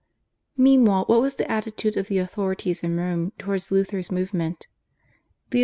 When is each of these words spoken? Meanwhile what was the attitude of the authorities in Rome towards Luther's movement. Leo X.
Meanwhile 0.57 1.03
what 1.05 1.21
was 1.21 1.35
the 1.35 1.51
attitude 1.51 1.95
of 1.95 2.07
the 2.07 2.17
authorities 2.17 2.81
in 2.81 2.97
Rome 2.97 3.33
towards 3.37 3.69
Luther's 3.69 4.11
movement. 4.11 4.65
Leo 5.53 5.59
X. 5.59 5.59